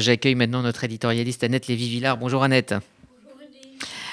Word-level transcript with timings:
J'accueille 0.00 0.36
maintenant 0.36 0.62
notre 0.62 0.84
éditorialiste 0.84 1.42
Annette 1.42 1.66
Lévy-Villard. 1.66 2.18
Bonjour 2.18 2.44
Annette. 2.44 2.72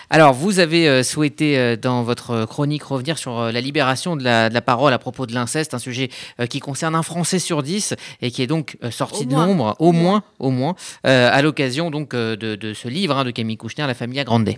Alors, 0.10 0.34
vous 0.34 0.58
avez 0.58 0.90
euh, 0.90 1.04
souhaité 1.04 1.60
euh, 1.60 1.76
dans 1.76 2.02
votre 2.02 2.46
chronique 2.46 2.82
revenir 2.82 3.20
sur 3.20 3.38
euh, 3.38 3.52
la 3.52 3.62
libération 3.62 4.16
de 4.16 4.24
la, 4.24 4.50
parole 4.62 4.94
à 4.94 4.98
propos 4.98 5.28
de 5.28 5.36
l'inceste, 5.36 5.76
un 5.76 5.80
sujet 5.80 6.10
qui 6.50 6.60
concerne 6.60 6.96
un 6.96 7.04
Français 7.04 7.38
sur 7.38 7.62
dix 7.62 7.94
et 8.24 8.32
qui 8.32 8.42
est 8.42 8.48
donc 8.48 8.78
sorti 8.90 9.28
de 9.28 9.36
l'ombre, 9.36 9.76
au 9.78 9.92
moins, 9.92 10.24
au 10.40 10.50
moins, 10.50 10.76
à 11.04 11.40
l'occasion 11.44 11.92
donc 11.92 12.16
de, 12.16 12.74
ce 12.74 12.88
livre 12.88 13.18
hein, 13.18 13.24
de 13.24 13.30
Camille 13.30 13.58
Kouchner, 13.58 13.86
La 13.86 13.94
famille 13.94 14.20
à 14.20 14.24
Grande. 14.24 14.50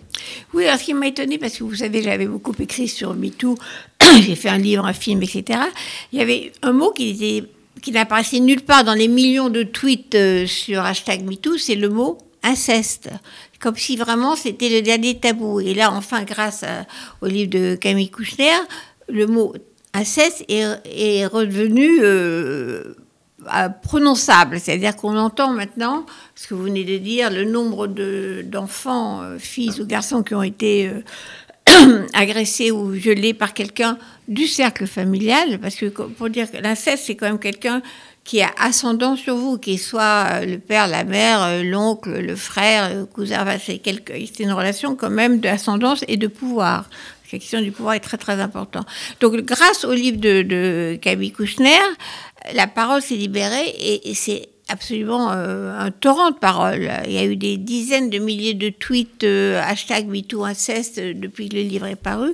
Oui, 0.54 0.66
alors 0.66 0.80
ce 0.80 0.86
qui 0.86 0.94
m'a 0.94 1.08
étonné, 1.08 1.38
parce 1.38 1.58
que 1.58 1.66
vous 1.66 1.76
savez, 1.76 2.02
j'avais 2.04 2.26
beaucoup 2.26 2.54
écrit 2.58 2.88
sur 2.88 3.14
MeToo, 3.16 3.58
j'ai 4.22 4.36
fait 4.36 4.48
un 4.48 4.60
livre, 4.60 4.86
un 4.86 4.94
film, 4.94 5.22
etc. 5.24 5.60
Il 6.14 6.20
y 6.20 6.22
avait 6.22 6.54
un 6.62 6.72
mot 6.72 6.92
qui 6.92 7.10
était 7.10 7.50
qui 7.82 7.92
n'apparaissait 7.92 8.40
nulle 8.40 8.62
part 8.62 8.84
dans 8.84 8.94
les 8.94 9.08
millions 9.08 9.50
de 9.50 9.64
tweets 9.64 10.16
euh, 10.16 10.46
sur 10.46 10.82
hashtag 10.82 11.24
MeToo, 11.24 11.58
c'est 11.58 11.76
le 11.76 11.90
mot 11.90 12.18
inceste. 12.44 13.10
Comme 13.60 13.76
si 13.76 13.98
vraiment 13.98 14.36
c'était 14.36 14.70
le 14.70 14.82
dernier 14.82 15.20
tabou. 15.20 15.60
Et 15.60 15.74
là, 15.74 15.92
enfin, 15.92 16.24
grâce 16.24 16.64
au 17.22 17.28
livre 17.28 17.50
de 17.50 17.76
Camille 17.76 18.10
Kouchner, 18.10 18.58
le 19.10 19.26
mot 19.26 19.54
inceste 19.94 20.46
est, 20.48 21.26
redevenu 21.26 22.00
euh, 22.02 22.94
prononçable. 23.84 24.60
C'est-à-dire 24.60 24.96
qu'on 24.96 25.18
entend 25.18 25.52
maintenant, 25.52 26.06
ce 26.36 26.48
que 26.48 26.54
vous 26.54 26.64
venez 26.64 26.84
de 26.84 26.98
dire, 26.98 27.32
le 27.32 27.46
nombre 27.46 27.88
d'enfants, 28.44 29.22
euh, 29.22 29.40
filles 29.40 29.82
ou 29.82 29.86
garçons 29.86 30.24
qui 30.24 30.36
ont 30.36 30.44
été 30.44 30.92
agressé 32.14 32.72
ou 32.72 32.90
violé 32.90 33.34
par 33.34 33.54
quelqu'un 33.54 33.98
du 34.28 34.48
cercle 34.48 34.88
familial, 34.88 35.60
parce 35.60 35.76
que 35.76 35.86
pour 35.86 36.30
dire 36.30 36.52
que 36.52 36.58
l'inceste, 36.58 37.04
c'est 37.08 37.16
quand 37.16 37.28
même 37.28 37.40
quelqu'un 37.40 37.82
qui 38.24 38.42
a 38.42 38.52
ascendant 38.60 39.16
sur 39.16 39.38
vous, 39.38 39.58
qui 39.58 39.78
soit 39.78 40.28
euh, 40.32 40.46
le 40.46 40.60
père, 40.60 40.88
la 40.88 41.06
mère, 41.06 41.42
euh, 41.44 41.64
l'oncle, 41.64 42.12
le 42.12 42.36
frère, 42.36 42.94
le 42.94 43.06
cousin, 43.06 43.46
c'est 43.66 44.40
une 44.40 44.52
relation 44.52 44.96
quand 44.96 45.10
même 45.10 45.40
d'ascendance 45.40 46.04
et 46.08 46.18
de 46.18 46.28
pouvoir. 46.28 46.90
La 47.32 47.40
question 47.40 47.62
du 47.62 47.72
pouvoir 47.72 47.96
est 47.96 48.02
très 48.02 48.18
très 48.18 48.40
importante. 48.40 48.88
Donc 49.22 49.36
grâce 49.38 49.86
au 49.86 49.94
livre 49.94 50.18
de, 50.18 50.42
de 50.42 50.98
Camille 51.02 51.32
Kouchner, 51.32 51.80
la 52.54 52.68
parole 52.68 53.02
s'est 53.02 53.16
libérée 53.16 53.68
et 53.78 54.14
c'est 54.14 54.50
absolument 54.70 55.32
euh, 55.32 55.78
un 55.78 55.92
torrent 55.92 56.32
de 56.32 56.36
paroles. 56.36 56.90
Il 57.06 57.14
y 57.14 57.18
a 57.18 57.26
eu 57.26 57.36
des 57.36 57.58
dizaines 57.58 58.10
de 58.10 58.20
milliers 58.20 58.54
de 58.54 58.70
tweets 58.70 59.24
euh, 59.24 59.62
hashtag 59.62 60.08
MeTooInceste 60.08 60.98
euh, 60.98 61.14
depuis 61.16 61.50
que 61.50 61.56
le 61.56 61.62
livre 61.62 61.86
est 61.86 61.96
paru. 61.96 62.34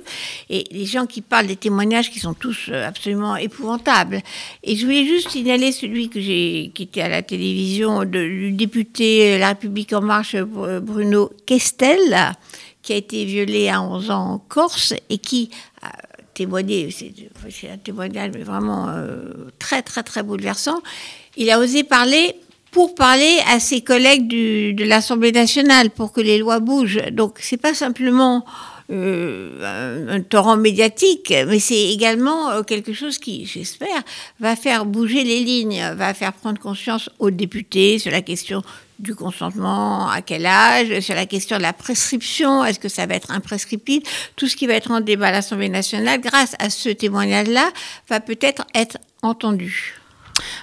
Et 0.50 0.64
les 0.70 0.86
gens 0.86 1.06
qui 1.06 1.20
parlent 1.20 1.46
des 1.46 1.56
témoignages 1.56 2.10
qui 2.10 2.20
sont 2.20 2.34
tous 2.34 2.70
absolument 2.70 3.36
épouvantables. 3.36 4.20
Et 4.62 4.76
je 4.76 4.84
voulais 4.84 5.06
juste 5.06 5.30
signaler 5.30 5.72
celui 5.72 6.08
que 6.08 6.20
j'ai, 6.20 6.70
qui 6.74 6.84
était 6.84 7.02
à 7.02 7.08
la 7.08 7.22
télévision 7.22 8.04
du 8.04 8.52
député 8.52 9.38
La 9.38 9.48
République 9.48 9.92
En 9.92 10.02
Marche, 10.02 10.36
Bruno 10.36 11.30
Kestel, 11.46 12.34
qui 12.82 12.92
a 12.92 12.96
été 12.96 13.24
violé 13.24 13.68
à 13.68 13.80
11 13.82 14.10
ans 14.10 14.32
en 14.32 14.38
Corse 14.38 14.94
et 15.08 15.18
qui 15.18 15.50
a 16.34 16.36
témoigné, 16.36 16.88
c'est 16.90 17.70
un 17.70 17.78
témoignage 17.78 18.30
mais 18.34 18.42
vraiment 18.42 18.88
très 19.58 19.82
très 19.82 20.02
très 20.02 20.22
bouleversant 20.22 20.80
il 21.36 21.50
a 21.50 21.58
osé 21.58 21.84
parler 21.84 22.36
pour 22.70 22.94
parler 22.94 23.38
à 23.48 23.60
ses 23.60 23.82
collègues 23.82 24.26
de 24.26 24.84
l'Assemblée 24.84 25.32
nationale 25.32 25.90
pour 25.90 26.12
que 26.12 26.20
les 26.20 26.38
lois 26.38 26.58
bougent. 26.58 27.02
Donc 27.12 27.38
c'est 27.40 27.56
pas 27.56 27.74
simplement 27.74 28.44
euh, 28.90 30.08
un, 30.10 30.20
torrent 30.20 30.58
médiatique, 30.58 31.32
mais 31.46 31.58
c'est 31.58 31.90
également 31.90 32.50
euh, 32.50 32.62
quelque 32.62 32.92
chose 32.92 33.18
qui, 33.18 33.46
j'espère, 33.46 34.02
va 34.40 34.56
faire 34.56 34.84
bouger 34.84 35.24
les 35.24 35.40
lignes, 35.40 35.82
va 35.96 36.12
faire 36.12 36.34
prendre 36.34 36.60
conscience 36.60 37.08
aux 37.18 37.30
députés 37.30 37.98
sur 37.98 38.12
la 38.12 38.20
question 38.20 38.62
du 38.98 39.14
consentement, 39.14 40.08
à 40.08 40.20
quel 40.20 40.44
âge, 40.46 41.00
sur 41.00 41.14
la 41.14 41.26
question 41.26 41.56
de 41.56 41.62
la 41.62 41.72
prescription, 41.72 42.64
est-ce 42.64 42.78
que 42.78 42.88
ça 42.88 43.06
va 43.06 43.14
être 43.14 43.30
imprescriptible, 43.30 44.06
tout 44.36 44.48
ce 44.48 44.56
qui 44.56 44.66
va 44.66 44.74
être 44.74 44.90
en 44.90 45.00
débat 45.00 45.28
à 45.28 45.32
l'Assemblée 45.32 45.68
nationale, 45.70 46.20
grâce 46.20 46.54
à 46.58 46.68
ce 46.68 46.90
témoignage-là, 46.90 47.70
va 48.08 48.20
peut-être 48.20 48.66
être 48.74 48.98
entendu. 49.22 50.03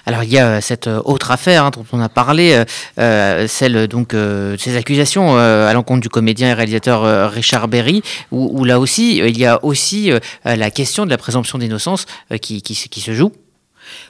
Alors 0.06 0.22
il 0.24 0.32
y 0.32 0.38
a 0.38 0.48
euh, 0.48 0.60
cette 0.60 0.86
euh, 0.86 1.00
autre 1.04 1.30
affaire 1.30 1.64
hein, 1.64 1.70
dont 1.70 1.84
on 1.92 2.00
a 2.00 2.08
parlé, 2.08 2.64
euh, 2.98 3.46
celle 3.46 3.86
donc 3.88 4.14
ces 4.58 4.76
accusations 4.76 5.36
à 5.36 5.72
l'encontre 5.72 6.00
du 6.00 6.08
comédien 6.08 6.50
et 6.50 6.54
réalisateur 6.54 7.30
Richard 7.30 7.68
Berry, 7.68 8.02
où, 8.30 8.64
là 8.64 8.78
aussi 8.78 9.18
il 9.18 9.38
y 9.38 9.46
a 9.46 9.64
aussi 9.64 10.10
la 10.44 10.70
question 10.70 11.04
de 11.04 11.10
la 11.10 11.18
présomption 11.18 11.58
d'innocence 11.58 12.06
qui, 12.40 12.62
qui, 12.62 13.00
se 13.00 13.12
joue. 13.12 13.32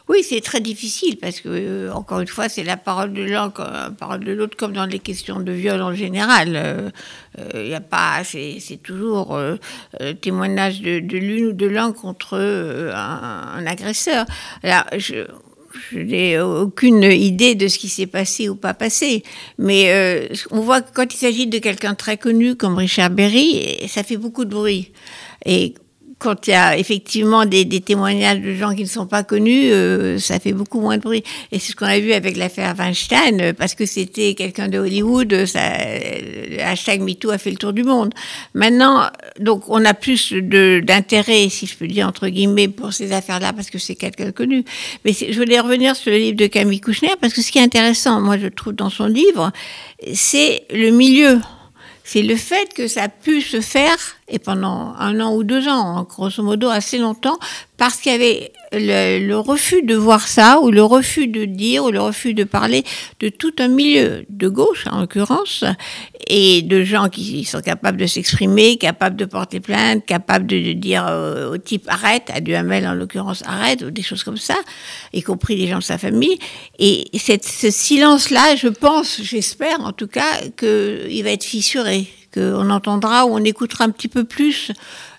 Oui, 0.08 0.22
c'est 0.28 0.40
très 0.40 0.60
difficile 0.60 1.16
parce 1.20 1.40
que, 1.40 1.90
encore 1.90 2.20
une 2.20 2.28
fois, 2.28 2.48
c'est 2.48 2.64
la 2.64 2.76
parole 2.76 3.12
de 3.12 3.22
l'un, 3.22 3.52
la 3.58 3.90
parole 3.90 4.24
de 4.24 4.32
l'autre, 4.32 4.56
comme 4.56 4.72
dans 4.72 4.86
les 4.86 4.98
questions 4.98 5.40
de 5.40 5.52
viol 5.52 5.80
en 5.80 5.94
général. 5.94 6.92
Il 7.54 7.62
n'y 7.62 7.74
a 7.74 7.80
pas, 7.80 8.22
c'est 8.24 8.80
toujours 8.82 9.38
témoignage 10.20 10.82
de, 10.82 10.98
l'une 10.98 11.46
ou 11.46 11.52
de 11.52 11.66
l'un 11.66 11.92
contre 11.92 12.38
un, 12.38 13.66
agresseur. 13.66 14.26
Je, 14.62 15.26
je 15.90 15.98
n'ai 15.98 16.40
aucune 16.40 17.02
idée 17.02 17.54
de 17.54 17.68
ce 17.68 17.78
qui 17.78 17.88
s'est 17.88 18.06
passé 18.06 18.48
ou 18.48 18.54
pas 18.54 18.74
passé. 18.74 19.22
Mais 19.58 19.92
euh, 19.92 20.28
on 20.50 20.60
voit 20.60 20.80
que 20.80 20.92
quand 20.92 21.12
il 21.12 21.16
s'agit 21.16 21.46
de 21.46 21.58
quelqu'un 21.58 21.94
très 21.94 22.16
connu 22.16 22.56
comme 22.56 22.76
Richard 22.76 23.10
Berry, 23.10 23.78
ça 23.88 24.02
fait 24.02 24.16
beaucoup 24.16 24.44
de 24.44 24.50
bruit. 24.50 24.90
Et 25.44 25.74
quand 26.22 26.46
il 26.46 26.50
y 26.50 26.54
a 26.54 26.78
effectivement 26.78 27.44
des, 27.46 27.66
témoignages 27.80 28.40
de 28.40 28.54
gens 28.54 28.74
qui 28.74 28.82
ne 28.82 28.88
sont 28.88 29.06
pas 29.06 29.24
connus, 29.24 29.72
euh, 29.72 30.18
ça 30.20 30.38
fait 30.38 30.52
beaucoup 30.52 30.80
moins 30.80 30.96
de 30.96 31.02
bruit. 31.02 31.24
Et 31.50 31.58
c'est 31.58 31.72
ce 31.72 31.76
qu'on 31.76 31.86
a 31.86 31.98
vu 31.98 32.12
avec 32.12 32.36
l'affaire 32.36 32.74
Weinstein, 32.78 33.40
euh, 33.40 33.52
parce 33.52 33.74
que 33.74 33.86
c'était 33.86 34.34
quelqu'un 34.34 34.68
de 34.68 34.78
Hollywood, 34.78 35.46
ça, 35.46 35.60
le 35.78 36.60
hashtag 36.60 37.00
MeToo 37.00 37.30
a 37.30 37.38
fait 37.38 37.50
le 37.50 37.56
tour 37.56 37.72
du 37.72 37.82
monde. 37.82 38.14
Maintenant, 38.54 39.10
donc 39.40 39.64
on 39.66 39.84
a 39.84 39.94
plus 39.94 40.32
d'intérêt, 40.32 41.48
si 41.48 41.66
je 41.66 41.76
peux 41.76 41.88
dire 41.88 42.06
entre 42.06 42.28
guillemets, 42.28 42.68
pour 42.68 42.92
ces 42.92 43.12
affaires-là, 43.12 43.52
parce 43.52 43.70
que 43.70 43.78
c'est 43.78 43.96
quelqu'un 43.96 44.26
de 44.26 44.30
connu. 44.30 44.64
Mais 45.04 45.12
je 45.12 45.36
voulais 45.36 45.58
revenir 45.58 45.96
sur 45.96 46.12
le 46.12 46.18
livre 46.18 46.36
de 46.36 46.46
Camille 46.46 46.80
Kouchner, 46.80 47.14
parce 47.20 47.34
que 47.34 47.42
ce 47.42 47.50
qui 47.50 47.58
est 47.58 47.62
intéressant, 47.62 48.20
moi 48.20 48.38
je 48.38 48.46
trouve 48.46 48.74
dans 48.74 48.90
son 48.90 49.06
livre, 49.06 49.50
c'est 50.14 50.62
le 50.70 50.90
milieu 50.90 51.40
c'est 52.04 52.22
le 52.22 52.36
fait 52.36 52.72
que 52.74 52.88
ça 52.88 53.04
a 53.04 53.08
pu 53.08 53.40
se 53.40 53.60
faire, 53.60 53.96
et 54.32 54.38
pendant 54.38 54.94
un 54.98 55.20
an 55.20 55.34
ou 55.34 55.44
deux 55.44 55.68
ans, 55.68 56.04
grosso 56.08 56.42
modo 56.42 56.68
assez 56.68 56.96
longtemps, 56.96 57.38
parce 57.76 57.96
qu'il 57.98 58.12
y 58.12 58.14
avait 58.14 58.52
le, 58.72 59.34
refus 59.34 59.82
de 59.82 59.94
voir 59.94 60.26
ça, 60.26 60.60
ou 60.60 60.70
le 60.70 60.82
refus 60.82 61.26
de 61.28 61.44
dire, 61.44 61.84
ou 61.84 61.90
le 61.90 62.00
refus 62.00 62.32
de 62.32 62.44
parler 62.44 62.82
de 63.20 63.28
tout 63.28 63.52
un 63.58 63.68
milieu, 63.68 64.24
de 64.30 64.48
gauche 64.48 64.86
en 64.90 65.00
l'occurrence, 65.00 65.64
et 66.28 66.62
de 66.62 66.82
gens 66.82 67.10
qui 67.10 67.44
sont 67.44 67.60
capables 67.60 67.98
de 67.98 68.06
s'exprimer, 68.06 68.78
capables 68.78 69.16
de 69.16 69.26
porter 69.26 69.60
plainte, 69.60 70.06
capables 70.06 70.46
de, 70.46 70.72
dire 70.72 71.04
au, 71.52 71.58
type 71.58 71.84
arrête, 71.88 72.30
à 72.32 72.40
Duhamel 72.40 72.86
en 72.86 72.94
l'occurrence 72.94 73.42
arrête, 73.46 73.82
ou 73.82 73.90
des 73.90 74.02
choses 74.02 74.24
comme 74.24 74.38
ça, 74.38 74.56
y 75.12 75.22
compris 75.22 75.56
les 75.56 75.68
gens 75.68 75.78
de 75.78 75.82
sa 75.82 75.98
famille. 75.98 76.38
Et 76.78 77.06
cette, 77.18 77.44
ce 77.44 77.70
silence-là, 77.70 78.56
je 78.56 78.68
pense, 78.68 79.20
j'espère 79.22 79.80
en 79.80 79.92
tout 79.92 80.06
cas, 80.06 80.40
qu'il 80.56 81.22
va 81.22 81.32
être 81.32 81.44
fissuré, 81.44 82.06
qu'on 82.32 82.70
entendra 82.70 83.26
ou 83.26 83.34
on 83.34 83.44
écoutera 83.44 83.84
un 83.84 83.90
petit 83.90 84.08
peu 84.08 84.24
plus 84.24 84.72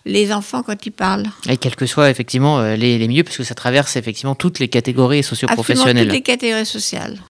les 0.05 0.33
enfants 0.33 0.63
quand 0.63 0.85
ils 0.85 0.91
parlent. 0.91 1.27
Et 1.47 1.57
quels 1.57 1.75
que 1.75 1.85
soient 1.85 2.09
effectivement 2.09 2.59
euh, 2.59 2.75
les, 2.75 2.97
les 2.97 3.07
milieux, 3.07 3.23
parce 3.23 3.37
que 3.37 3.43
ça 3.43 3.55
traverse 3.55 3.95
effectivement 3.95 4.35
toutes 4.35 4.59
les 4.59 4.67
catégories 4.67 5.23
socio-professionnelles. 5.23 6.07
toutes 6.07 6.13
les 6.13 6.21
catégories 6.21 6.65
sociales. 6.65 7.19